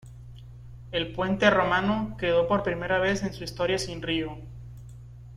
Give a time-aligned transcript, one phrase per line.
[0.91, 4.35] El puente romano quedó por primera vez en su historia sin río.